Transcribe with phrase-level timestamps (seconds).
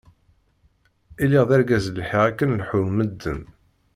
[1.25, 3.41] lliɣ d argaz lḥiɣ akken leḥḥun medden.